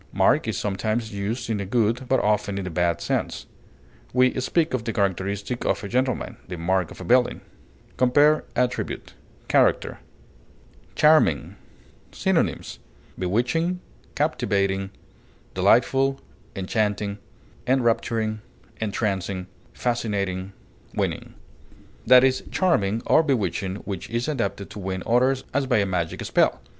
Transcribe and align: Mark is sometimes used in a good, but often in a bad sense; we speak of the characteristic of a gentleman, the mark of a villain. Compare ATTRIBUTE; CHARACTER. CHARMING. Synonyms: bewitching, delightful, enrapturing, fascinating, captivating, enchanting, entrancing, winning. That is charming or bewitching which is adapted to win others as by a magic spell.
Mark 0.11 0.47
is 0.47 0.57
sometimes 0.57 1.13
used 1.13 1.47
in 1.47 1.59
a 1.59 1.63
good, 1.67 2.07
but 2.09 2.19
often 2.23 2.57
in 2.57 2.65
a 2.65 2.71
bad 2.71 3.01
sense; 3.01 3.45
we 4.13 4.33
speak 4.41 4.73
of 4.73 4.83
the 4.83 4.91
characteristic 4.91 5.63
of 5.63 5.83
a 5.83 5.87
gentleman, 5.87 6.37
the 6.47 6.57
mark 6.57 6.89
of 6.89 6.99
a 7.01 7.03
villain. 7.03 7.41
Compare 7.97 8.43
ATTRIBUTE; 8.55 9.13
CHARACTER. 9.47 9.99
CHARMING. 10.95 11.55
Synonyms: 12.11 12.79
bewitching, 13.19 13.79
delightful, 14.17 14.87
enrapturing, 15.53 15.53
fascinating, 15.53 15.53
captivating, 15.53 17.19
enchanting, 17.67 18.41
entrancing, 18.81 20.53
winning. 20.95 21.35
That 22.07 22.23
is 22.23 22.43
charming 22.49 23.03
or 23.05 23.21
bewitching 23.21 23.75
which 23.85 24.09
is 24.09 24.27
adapted 24.27 24.71
to 24.71 24.79
win 24.79 25.03
others 25.05 25.43
as 25.53 25.67
by 25.67 25.77
a 25.77 25.85
magic 25.85 26.25
spell. 26.25 26.59